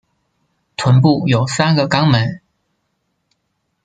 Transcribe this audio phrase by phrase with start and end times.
[0.77, 2.41] 臀部有三个肛门。